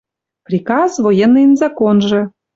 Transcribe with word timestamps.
Приказ— 0.47 0.91
военныйын 1.05 1.53
законжы 1.61 2.21